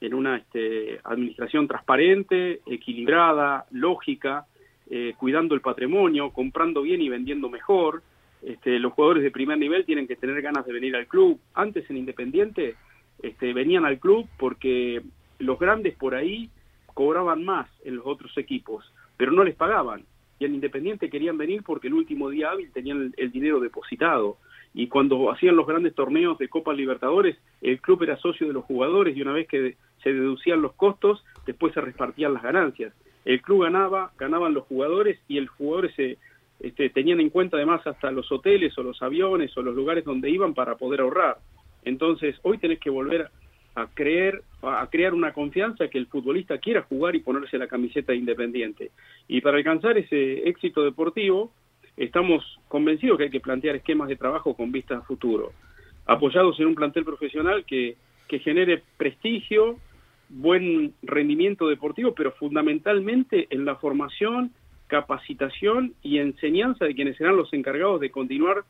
en 0.00 0.14
una 0.14 0.38
este, 0.38 0.98
administración 1.04 1.68
transparente, 1.68 2.60
equilibrada, 2.64 3.66
lógica, 3.70 4.46
eh, 4.92 5.14
cuidando 5.16 5.54
el 5.54 5.60
patrimonio, 5.60 6.30
comprando 6.30 6.82
bien 6.82 7.00
y 7.00 7.08
vendiendo 7.08 7.48
mejor. 7.48 8.02
Este, 8.42 8.80
los 8.80 8.92
jugadores 8.92 9.22
de 9.22 9.30
primer 9.30 9.56
nivel 9.56 9.84
tienen 9.84 10.08
que 10.08 10.16
tener 10.16 10.42
ganas 10.42 10.66
de 10.66 10.72
venir 10.72 10.96
al 10.96 11.06
club. 11.06 11.38
Antes 11.54 11.88
en 11.88 11.96
Independiente 11.96 12.74
este, 13.22 13.52
venían 13.52 13.84
al 13.84 14.00
club 14.00 14.26
porque 14.36 15.00
los 15.38 15.60
grandes 15.60 15.94
por 15.94 16.16
ahí 16.16 16.50
cobraban 16.92 17.44
más 17.44 17.68
en 17.84 17.96
los 17.96 18.06
otros 18.06 18.36
equipos, 18.36 18.92
pero 19.16 19.30
no 19.30 19.44
les 19.44 19.54
pagaban. 19.54 20.02
Y 20.40 20.46
en 20.46 20.54
Independiente 20.54 21.08
querían 21.08 21.38
venir 21.38 21.62
porque 21.62 21.86
el 21.86 21.94
último 21.94 22.28
día 22.28 22.50
hábil 22.50 22.72
tenían 22.72 23.14
el, 23.16 23.30
dinero 23.30 23.60
depositado. 23.60 24.38
Y 24.74 24.88
cuando 24.88 25.30
hacían 25.30 25.54
los 25.54 25.68
grandes 25.68 25.94
torneos 25.94 26.36
de 26.38 26.48
Copa 26.48 26.72
Libertadores, 26.72 27.36
el 27.60 27.80
club 27.80 28.02
era 28.02 28.16
socio 28.16 28.48
de 28.48 28.54
los 28.54 28.64
jugadores 28.64 29.16
y 29.16 29.22
una 29.22 29.32
vez 29.32 29.46
que 29.46 29.76
se 30.02 30.12
deducían 30.12 30.62
los 30.62 30.72
costos, 30.72 31.24
después 31.46 31.74
se 31.74 31.80
repartían 31.80 32.34
las 32.34 32.42
ganancias 32.42 32.92
el 33.24 33.42
club 33.42 33.64
ganaba, 33.64 34.12
ganaban 34.18 34.54
los 34.54 34.64
jugadores 34.64 35.18
y 35.28 35.38
el 35.38 35.48
jugador 35.48 35.92
se 35.94 36.18
este, 36.60 36.90
tenían 36.90 37.20
en 37.20 37.30
cuenta 37.30 37.56
además 37.56 37.86
hasta 37.86 38.10
los 38.10 38.30
hoteles 38.30 38.76
o 38.76 38.82
los 38.82 39.00
aviones 39.02 39.56
o 39.56 39.62
los 39.62 39.74
lugares 39.74 40.04
donde 40.04 40.30
iban 40.30 40.54
para 40.54 40.76
poder 40.76 41.00
ahorrar. 41.00 41.38
Entonces, 41.84 42.36
hoy 42.42 42.58
tenés 42.58 42.78
que 42.78 42.90
volver 42.90 43.30
a 43.74 43.86
creer, 43.86 44.42
a 44.62 44.86
crear 44.90 45.14
una 45.14 45.32
confianza 45.32 45.88
que 45.88 45.98
el 45.98 46.06
futbolista 46.06 46.58
quiera 46.58 46.82
jugar 46.82 47.16
y 47.16 47.20
ponerse 47.20 47.56
la 47.56 47.66
camiseta 47.66 48.14
independiente. 48.14 48.90
Y 49.28 49.40
para 49.40 49.56
alcanzar 49.56 49.96
ese 49.96 50.48
éxito 50.48 50.84
deportivo, 50.84 51.50
estamos 51.96 52.44
convencidos 52.68 53.16
que 53.16 53.24
hay 53.24 53.30
que 53.30 53.40
plantear 53.40 53.76
esquemas 53.76 54.08
de 54.08 54.16
trabajo 54.16 54.54
con 54.54 54.72
vista 54.72 54.98
a 54.98 55.02
futuro, 55.02 55.52
apoyados 56.06 56.58
en 56.60 56.66
un 56.66 56.74
plantel 56.74 57.04
profesional 57.04 57.64
que, 57.64 57.96
que 58.28 58.38
genere 58.40 58.82
prestigio, 58.96 59.78
buen 60.30 60.94
rendimiento 61.02 61.68
deportivo, 61.68 62.14
pero 62.14 62.32
fundamentalmente 62.32 63.48
en 63.50 63.64
la 63.64 63.76
formación, 63.76 64.52
capacitación 64.86 65.94
y 66.02 66.18
enseñanza 66.18 66.84
de 66.84 66.94
quienes 66.94 67.16
serán 67.16 67.36
los 67.36 67.52
encargados 67.52 68.00
de 68.00 68.10
continuar 68.10 68.64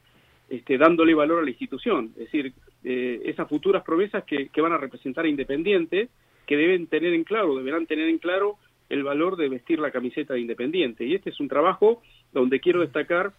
este, 0.48 0.78
dándole 0.78 1.14
valor 1.14 1.40
a 1.40 1.42
la 1.42 1.50
institución. 1.50 2.12
Es 2.16 2.24
decir, 2.24 2.52
eh, 2.82 3.20
esas 3.26 3.48
futuras 3.48 3.84
promesas 3.84 4.24
que, 4.24 4.48
que, 4.48 4.60
van 4.60 4.72
a 4.72 4.78
representar 4.78 5.24
a 5.24 5.28
Independiente, 5.28 6.08
que 6.46 6.56
deben 6.56 6.86
tener 6.86 7.12
en 7.12 7.24
claro, 7.24 7.56
deberán 7.56 7.86
tener 7.86 8.08
en 8.08 8.18
claro 8.18 8.56
el 8.88 9.04
valor 9.04 9.36
de 9.36 9.48
vestir 9.48 9.78
la 9.78 9.92
camiseta 9.92 10.34
de 10.34 10.40
Independiente. 10.40 11.04
Y 11.04 11.14
este 11.14 11.30
es 11.30 11.38
un 11.40 11.48
trabajo 11.48 12.02
donde 12.32 12.58
quiero 12.58 12.80
destacar 12.80 13.32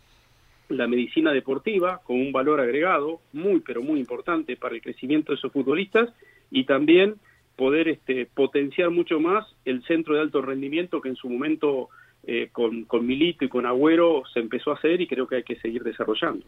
la 0.70 0.88
medicina 0.88 1.34
deportiva 1.34 2.02
con 2.04 2.20
un 2.20 2.32
valor 2.32 2.62
agregado 2.62 3.20
muy, 3.34 3.60
pero 3.60 3.82
muy 3.82 4.00
importante 4.00 4.56
para 4.56 4.76
el 4.76 4.82
crecimiento 4.82 5.32
de 5.32 5.38
esos 5.38 5.52
futbolistas 5.52 6.10
y 6.50 6.64
también 6.64 7.16
poder 7.62 7.90
este, 7.90 8.26
potenciar 8.26 8.90
mucho 8.90 9.20
más 9.20 9.46
el 9.66 9.84
centro 9.84 10.16
de 10.16 10.22
alto 10.22 10.42
rendimiento 10.42 11.00
que 11.00 11.10
en 11.10 11.16
su 11.16 11.30
momento 11.30 11.90
eh, 12.24 12.50
con, 12.52 12.86
con, 12.86 13.06
Milito 13.06 13.46
y 13.46 13.50
con 13.50 13.68
Agüero 13.68 14.24
se 14.34 14.40
empezó 14.40 14.72
a 14.72 14.74
hacer 14.74 15.00
y 15.00 15.06
creo 15.06 15.28
que 15.28 15.36
hay 15.36 15.44
que 15.44 15.58
seguir 15.58 15.84
desarrollando. 15.84 16.44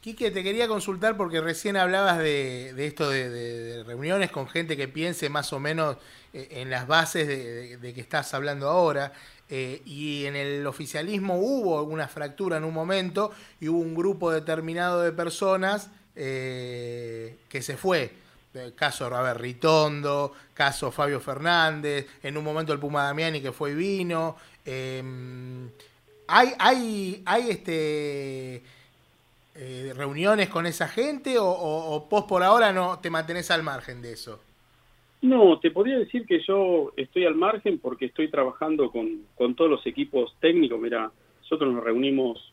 Quique, 0.00 0.30
te 0.30 0.42
quería 0.42 0.66
consultar 0.66 1.18
porque 1.18 1.42
recién 1.42 1.76
hablabas 1.76 2.20
de, 2.20 2.70
esto 2.86 3.10
de, 3.10 3.84
reuniones 3.84 4.30
con 4.30 4.48
gente 4.48 4.78
que 4.78 4.88
piense 4.88 5.28
más 5.28 5.52
o 5.52 5.60
menos 5.60 5.98
eh, 6.32 6.48
en 6.52 6.70
las 6.70 6.86
bases 6.86 7.28
de, 7.28 7.92
que 7.92 8.00
estás 8.00 8.32
hablando 8.32 8.70
ahora. 8.70 9.12
Eh, 9.50 9.82
y 9.84 10.24
en 10.24 10.36
el 10.36 10.66
oficialismo 10.66 11.38
hubo 11.38 11.78
alguna 11.78 12.08
fractura 12.08 12.56
en 12.56 12.64
un 12.64 12.72
momento 12.72 13.30
y 13.60 13.68
hubo 13.68 13.80
un 13.80 13.94
grupo 13.94 14.30
determinado 14.30 15.02
de 15.02 15.12
personas 15.12 15.92
que 16.14 17.62
se 17.62 17.76
fue 17.76 18.10
caso 18.74 19.06
a 19.06 19.34
Ritondo, 19.34 20.32
caso 20.54 20.90
Fabio 20.90 21.20
Fernández, 21.20 22.06
en 22.22 22.36
un 22.36 22.44
momento 22.44 22.72
el 22.72 22.78
Puma 22.78 23.04
Damiani 23.04 23.40
que 23.40 23.52
fue 23.52 23.72
y 23.72 23.74
vino. 23.74 24.36
Em, 24.64 25.68
¿Hay, 26.26 26.48
hay, 26.58 27.22
hay 27.26 27.50
este, 27.50 28.62
eh, 29.56 29.92
reuniones 29.96 30.48
con 30.48 30.66
esa 30.66 30.86
gente 30.86 31.38
o, 31.38 31.46
o, 31.46 32.06
vos 32.08 32.24
por 32.24 32.42
ahora 32.42 32.72
no 32.72 33.00
te 33.00 33.10
mantenés 33.10 33.50
al 33.50 33.62
margen 33.62 34.00
de 34.00 34.12
eso? 34.12 34.40
No, 35.22 35.58
te 35.58 35.70
podría 35.70 35.98
decir 35.98 36.24
que 36.24 36.40
yo 36.46 36.92
estoy 36.96 37.26
al 37.26 37.34
margen 37.34 37.78
porque 37.78 38.06
estoy 38.06 38.30
trabajando 38.30 38.90
con, 38.90 39.22
con 39.34 39.54
todos 39.54 39.70
los 39.70 39.86
equipos 39.86 40.34
técnicos. 40.40 40.80
Mira, 40.80 41.10
nosotros 41.42 41.74
nos 41.74 41.84
reunimos, 41.84 42.52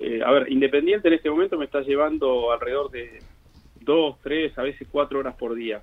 eh, 0.00 0.20
a 0.24 0.30
ver, 0.32 0.50
Independiente 0.50 1.08
en 1.08 1.14
este 1.14 1.30
momento 1.30 1.58
me 1.58 1.66
está 1.66 1.82
llevando 1.82 2.50
alrededor 2.50 2.90
de 2.90 3.20
dos, 3.86 4.16
tres, 4.22 4.58
a 4.58 4.62
veces 4.62 4.86
cuatro 4.90 5.20
horas 5.20 5.34
por 5.36 5.54
día. 5.54 5.80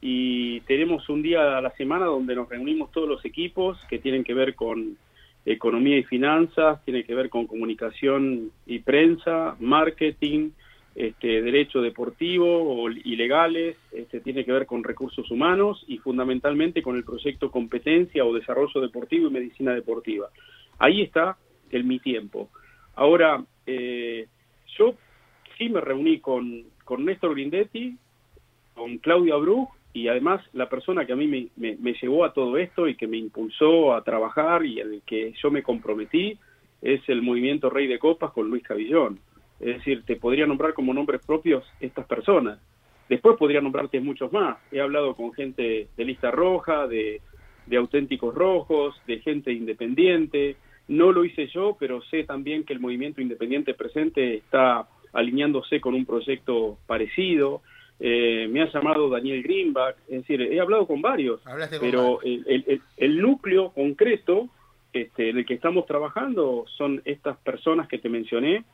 Y 0.00 0.60
tenemos 0.60 1.08
un 1.08 1.22
día 1.22 1.58
a 1.58 1.60
la 1.60 1.70
semana 1.70 2.04
donde 2.04 2.36
nos 2.36 2.48
reunimos 2.48 2.92
todos 2.92 3.08
los 3.08 3.24
equipos 3.24 3.76
que 3.90 3.98
tienen 3.98 4.22
que 4.22 4.34
ver 4.34 4.54
con 4.54 4.96
economía 5.44 5.98
y 5.98 6.04
finanzas, 6.04 6.84
tiene 6.84 7.02
que 7.02 7.14
ver 7.14 7.28
con 7.28 7.46
comunicación 7.46 8.52
y 8.66 8.80
prensa, 8.80 9.56
marketing, 9.58 10.50
este, 10.94 11.42
derecho 11.42 11.82
deportivo 11.82 12.46
o 12.82 12.90
ilegales, 12.90 13.76
este, 13.92 14.20
tiene 14.20 14.44
que 14.44 14.52
ver 14.52 14.66
con 14.66 14.82
recursos 14.82 15.30
humanos 15.30 15.84
y 15.86 15.98
fundamentalmente 15.98 16.82
con 16.82 16.96
el 16.96 17.04
proyecto 17.04 17.50
competencia 17.50 18.24
o 18.24 18.34
desarrollo 18.34 18.80
deportivo 18.80 19.28
y 19.28 19.32
medicina 19.32 19.74
deportiva. 19.74 20.28
Ahí 20.78 21.02
está 21.02 21.36
el 21.70 21.84
mi 21.84 21.98
tiempo. 21.98 22.48
Ahora, 22.94 23.44
eh, 23.66 24.26
yo 24.78 24.94
sí 25.58 25.68
me 25.68 25.80
reuní 25.80 26.20
con, 26.20 26.64
con 26.86 27.04
Néstor 27.04 27.32
Grindetti, 27.32 27.96
con 28.74 28.98
Claudio 28.98 29.34
Abruj 29.34 29.68
y 29.92 30.06
además 30.06 30.40
la 30.52 30.68
persona 30.68 31.04
que 31.04 31.12
a 31.12 31.16
mí 31.16 31.26
me, 31.26 31.48
me, 31.56 31.94
llevó 31.94 32.24
a 32.24 32.32
todo 32.32 32.56
esto 32.58 32.86
y 32.86 32.94
que 32.94 33.08
me 33.08 33.16
impulsó 33.16 33.92
a 33.92 34.04
trabajar 34.04 34.64
y 34.64 34.78
el 34.78 35.02
que 35.04 35.34
yo 35.42 35.50
me 35.50 35.64
comprometí 35.64 36.38
es 36.80 37.00
el 37.08 37.22
movimiento 37.22 37.70
Rey 37.70 37.88
de 37.88 37.98
Copas 37.98 38.30
con 38.30 38.48
Luis 38.48 38.62
Cabillón. 38.62 39.18
Es 39.58 39.78
decir, 39.78 40.04
te 40.04 40.14
podría 40.14 40.46
nombrar 40.46 40.74
como 40.74 40.94
nombres 40.94 41.26
propios 41.26 41.64
estas 41.80 42.06
personas. 42.06 42.60
Después 43.08 43.36
podría 43.36 43.60
nombrarte 43.60 44.00
muchos 44.00 44.32
más. 44.32 44.58
He 44.70 44.80
hablado 44.80 45.16
con 45.16 45.32
gente 45.32 45.88
de 45.96 46.04
lista 46.04 46.30
roja, 46.30 46.86
de 46.86 47.20
auténticos 47.76 48.32
rojos, 48.32 48.94
de 49.08 49.18
gente 49.20 49.50
independiente. 49.50 50.56
No 50.86 51.10
lo 51.10 51.24
hice 51.24 51.48
yo, 51.48 51.76
pero 51.80 52.00
sé 52.02 52.22
también 52.22 52.62
que 52.62 52.74
el 52.74 52.80
movimiento 52.80 53.20
independiente 53.20 53.74
presente 53.74 54.36
está 54.36 54.86
alineándose 55.16 55.80
con 55.80 55.94
un 55.94 56.04
proyecto 56.04 56.78
parecido. 56.86 57.62
Eh, 57.98 58.46
me 58.50 58.62
ha 58.62 58.70
llamado 58.70 59.08
Daniel 59.08 59.42
Greenback, 59.42 59.96
es 60.08 60.20
decir, 60.20 60.42
he 60.42 60.60
hablado 60.60 60.86
con 60.86 61.00
varios, 61.00 61.40
pero 61.80 62.20
El, 62.22 62.82
el, 62.98 63.20
núcleo 63.22 63.70
concreto 63.70 64.50
este, 64.92 65.30
en 65.30 65.38
el 65.38 65.46
que 65.46 65.54
estamos 65.54 65.86
trabajando 65.86 66.66
son 66.76 67.00
estas 67.06 67.38
personas 67.38 67.88
que 67.88 67.98
te 67.98 68.10
mencioné, 68.10 68.64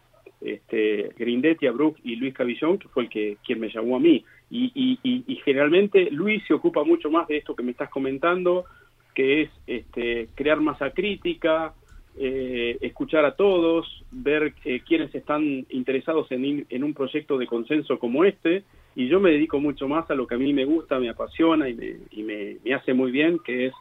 este, 0.41 1.11
Grindetti, 1.17 1.69
Abruc 1.69 1.99
y 2.03 2.17
Luis 2.17 2.35
Cavillón, 2.35 2.79
que 2.79 2.89
fue 2.89 3.05
el 3.05 3.09
que 3.09 3.37
quien 3.45 3.61
me 3.61 3.69
llamó 3.69 3.97
a 3.97 4.01
mí. 4.01 4.25
Y, 4.51 4.99
y, 5.03 5.37
generalmente 5.45 6.11
Luis 6.11 6.43
se 6.47 6.53
ocupa 6.53 6.85
mucho 6.85 7.11
más 7.11 7.27
de 7.27 7.39
esto 7.39 7.57
que 7.57 7.63
me 7.63 7.71
estás 7.71 7.89
comentando, 7.89 8.67
que 9.15 9.43
es 9.43 9.51
este, 9.67 10.29
crear 10.35 10.61
masa 10.61 10.91
crítica, 10.91 11.75
eh, 12.19 12.79
escuchar 12.81 13.25
a 13.25 13.37
todos, 13.37 14.05
ver 14.11 14.55
eh, 14.65 14.83
quiénes 14.87 15.15
están 15.15 15.67
interesados 15.71 16.31
en, 16.31 16.85
un 16.85 16.95
proyecto 16.95 17.39
de 17.39 17.47
consenso 17.47 17.99
como 17.99 18.25
este, 18.25 18.65
y 18.95 19.09
yo 19.09 19.21
me 19.21 19.31
dedico 19.31 19.61
mucho 19.61 19.89
más 19.89 20.11
a 20.11 20.15
lo 20.15 20.27
que 20.27 20.35
a 20.35 20.39
mí 20.39 20.53
me 20.53 20.65
gusta, 20.65 20.99
me 20.99 21.09
apasiona 21.09 21.69
y 21.69 21.75
me, 21.75 21.97
y 22.11 22.23
me, 22.23 22.75
hace 22.75 22.93
muy 22.93 23.11
bien, 23.11 23.39
que 23.39 23.67
es 23.67 23.73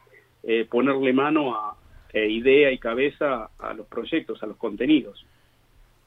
eh, 0.44 0.66
ponerle 0.68 1.12
mano 1.12 1.54
a 1.54 1.76
eh, 2.12 2.28
idea 2.28 2.72
y 2.72 2.78
cabeza 2.78 3.50
a 3.58 3.74
los 3.74 3.86
proyectos, 3.86 4.42
a 4.42 4.46
los 4.46 4.56
contenidos. 4.56 5.24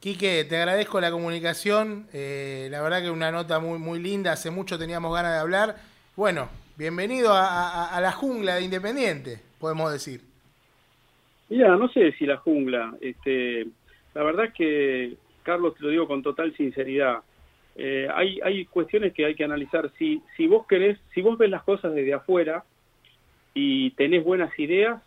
Quique, 0.00 0.44
te 0.44 0.56
agradezco 0.56 1.00
la 1.00 1.10
comunicación, 1.10 2.06
eh, 2.12 2.68
la 2.70 2.82
verdad 2.82 3.02
que 3.02 3.10
una 3.10 3.30
nota 3.30 3.60
muy, 3.60 3.78
muy 3.78 3.98
linda, 4.00 4.32
hace 4.32 4.50
mucho 4.50 4.78
teníamos 4.78 5.14
ganas 5.14 5.32
de 5.32 5.38
hablar. 5.38 5.76
Bueno, 6.16 6.48
bienvenido 6.76 7.32
a, 7.32 7.86
a 7.86 8.00
la 8.00 8.12
jungla 8.12 8.56
de 8.56 8.62
Independiente, 8.62 9.40
podemos 9.58 9.92
decir. 9.92 10.35
Mira, 11.48 11.76
no 11.76 11.88
sé 11.88 12.12
si 12.12 12.26
la 12.26 12.38
jungla. 12.38 12.94
Este, 13.00 13.66
la 14.14 14.22
verdad 14.22 14.46
es 14.46 14.54
que, 14.54 15.14
Carlos, 15.42 15.74
te 15.76 15.84
lo 15.84 15.90
digo 15.90 16.08
con 16.08 16.22
total 16.22 16.54
sinceridad. 16.56 17.18
Eh, 17.76 18.08
hay, 18.12 18.40
hay 18.42 18.64
cuestiones 18.66 19.12
que 19.12 19.26
hay 19.26 19.34
que 19.34 19.44
analizar. 19.44 19.90
Si, 19.98 20.22
si 20.36 20.46
vos 20.46 20.66
querés, 20.66 20.98
si 21.14 21.20
vos 21.20 21.38
ves 21.38 21.50
las 21.50 21.62
cosas 21.62 21.94
desde 21.94 22.14
afuera 22.14 22.64
y 23.54 23.90
tenés 23.90 24.24
buenas 24.24 24.58
ideas, 24.58 25.02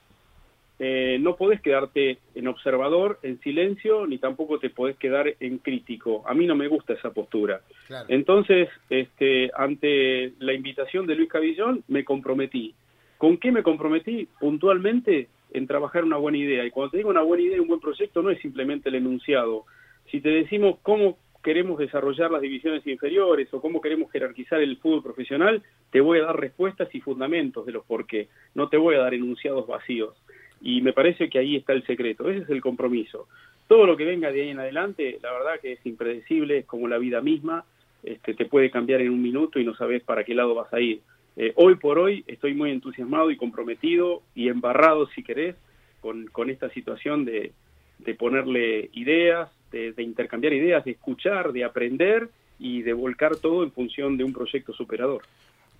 eh, 0.81 1.17
no 1.19 1.35
podés 1.35 1.59
quedarte 1.59 2.19
en 2.35 2.47
observador, 2.47 3.19
en 3.21 3.39
silencio, 3.41 4.07
ni 4.07 4.17
tampoco 4.17 4.59
te 4.59 4.69
podés 4.69 4.95
quedar 4.95 5.33
en 5.41 5.57
crítico. 5.57 6.23
A 6.25 6.33
mí 6.33 6.45
no 6.45 6.55
me 6.55 6.69
gusta 6.69 6.93
esa 6.93 7.11
postura. 7.11 7.59
Entonces, 8.07 8.69
este, 8.89 9.51
ante 9.53 10.33
la 10.39 10.53
invitación 10.53 11.05
de 11.05 11.15
Luis 11.15 11.29
Cabillón, 11.29 11.83
me 11.89 12.05
comprometí. 12.05 12.73
¿Con 13.17 13.37
qué 13.37 13.51
me 13.51 13.61
comprometí? 13.61 14.29
Puntualmente 14.39 15.27
en 15.51 15.67
trabajar 15.67 16.03
una 16.03 16.17
buena 16.17 16.37
idea. 16.37 16.65
Y 16.65 16.71
cuando 16.71 16.91
te 16.91 16.97
digo 16.97 17.09
una 17.09 17.21
buena 17.21 17.43
idea 17.43 17.61
un 17.61 17.67
buen 17.67 17.79
proyecto, 17.79 18.21
no 18.21 18.29
es 18.29 18.39
simplemente 18.41 18.89
el 18.89 18.95
enunciado. 18.95 19.65
Si 20.11 20.21
te 20.21 20.29
decimos 20.29 20.77
cómo 20.81 21.17
queremos 21.43 21.79
desarrollar 21.79 22.31
las 22.31 22.41
divisiones 22.41 22.85
inferiores 22.85 23.47
o 23.53 23.61
cómo 23.61 23.81
queremos 23.81 24.11
jerarquizar 24.11 24.61
el 24.61 24.77
fútbol 24.77 25.03
profesional, 25.03 25.63
te 25.91 26.01
voy 26.01 26.19
a 26.19 26.25
dar 26.25 26.39
respuestas 26.39 26.93
y 26.93 27.01
fundamentos 27.01 27.65
de 27.65 27.71
los 27.71 27.85
por 27.85 28.05
qué. 28.05 28.27
No 28.55 28.69
te 28.69 28.77
voy 28.77 28.95
a 28.95 28.99
dar 28.99 29.13
enunciados 29.13 29.65
vacíos. 29.67 30.15
Y 30.61 30.81
me 30.81 30.93
parece 30.93 31.29
que 31.29 31.39
ahí 31.39 31.55
está 31.55 31.73
el 31.73 31.85
secreto. 31.85 32.29
Ese 32.29 32.43
es 32.43 32.49
el 32.49 32.61
compromiso. 32.61 33.27
Todo 33.67 33.85
lo 33.85 33.95
que 33.95 34.05
venga 34.05 34.31
de 34.31 34.41
ahí 34.41 34.49
en 34.49 34.59
adelante, 34.59 35.19
la 35.21 35.31
verdad 35.31 35.59
que 35.61 35.73
es 35.73 35.85
impredecible, 35.85 36.59
es 36.59 36.65
como 36.65 36.87
la 36.87 36.97
vida 36.97 37.21
misma. 37.21 37.63
Este, 38.03 38.33
te 38.33 38.45
puede 38.45 38.71
cambiar 38.71 39.01
en 39.01 39.11
un 39.11 39.21
minuto 39.21 39.59
y 39.59 39.65
no 39.65 39.75
sabes 39.75 40.03
para 40.03 40.23
qué 40.23 40.33
lado 40.33 40.55
vas 40.55 40.73
a 40.73 40.79
ir. 40.79 41.01
Eh, 41.41 41.53
hoy 41.55 41.75
por 41.75 41.97
hoy 41.97 42.25
estoy 42.27 42.53
muy 42.53 42.69
entusiasmado 42.69 43.31
y 43.31 43.37
comprometido 43.37 44.23
y 44.35 44.49
embarrado, 44.49 45.07
si 45.15 45.23
querés, 45.23 45.55
con, 46.01 46.27
con 46.27 46.49
esta 46.49 46.69
situación 46.71 47.23
de, 47.23 47.53
de 47.99 48.13
ponerle 48.13 48.89
ideas, 48.91 49.49
de, 49.71 49.93
intercambiar 49.99 50.51
ideas, 50.51 50.83
de 50.83 50.91
escuchar, 50.91 51.53
de 51.53 51.63
aprender 51.63 52.27
y 52.59 52.81
de 52.81 52.91
volcar 52.91 53.37
todo 53.37 53.63
en 53.63 53.71
función 53.71 54.17
de 54.17 54.25
un 54.25 54.33
proyecto 54.33 54.73
superador. 54.73 55.21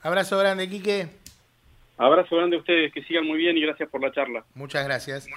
Abrazo 0.01 0.37
grande, 0.37 0.69
Quique. 0.69 1.07
Abrazo 1.97 2.37
grande 2.37 2.55
a 2.55 2.59
ustedes, 2.59 2.93
que 2.93 3.03
sigan 3.03 3.27
muy 3.27 3.37
bien 3.37 3.57
y 3.57 3.61
gracias 3.61 3.89
por 3.89 4.01
la 4.01 4.13
charla. 4.13 4.45
Muchas 4.55 4.85
gracias. 4.85 5.27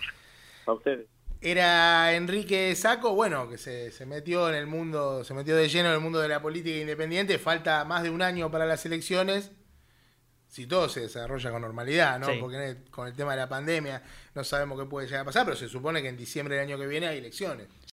A 0.67 0.73
ustedes. 0.73 1.05
Era 1.41 2.15
Enrique 2.15 2.73
Saco, 2.77 3.17
bueno, 3.17 3.51
que 3.51 3.59
se, 3.59 3.91
se, 3.91 4.07
metió 4.07 4.49
en 4.49 4.55
el 4.55 4.69
mundo, 4.69 5.25
se 5.25 5.35
metió 5.35 5.57
de 5.57 5.69
lleno 5.69 5.89
en 5.89 5.97
el 5.97 6.01
mundo 6.01 6.21
de 6.21 6.29
la 6.29 6.41
política 6.41 6.79
independiente. 6.79 7.41
Falta 7.41 7.85
más 7.85 8.05
de 8.05 8.11
un 8.11 8.23
año 8.23 8.53
para 8.53 8.67
las 8.67 8.87
elecciones 8.87 9.51
si 10.53 10.67
todo 10.67 10.87
se 10.87 11.01
desarrolla 11.01 11.51
con 11.51 11.63
normalidad, 11.63 12.19
¿no? 12.19 12.27
Porque 12.39 12.77
con 12.91 13.09
el 13.09 13.15
tema 13.15 13.31
de 13.31 13.39
la 13.39 13.49
pandemia 13.49 14.03
no 14.35 14.45
sabemos 14.45 14.79
qué 14.79 14.85
puede 14.85 15.07
llegar 15.07 15.23
a 15.23 15.25
pasar, 15.25 15.47
pero 15.47 15.57
se 15.57 15.67
supone 15.67 16.03
que 16.03 16.11
en 16.11 16.17
diciembre 16.19 16.57
del 16.57 16.69
año 16.69 16.79
que 16.79 16.87
viene 16.87 17.07
hay 17.07 17.17
elecciones. 17.17 17.69